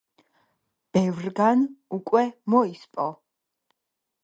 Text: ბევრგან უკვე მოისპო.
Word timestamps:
ბევრგან 0.97 1.61
უკვე 1.99 2.25
მოისპო. 2.55 3.09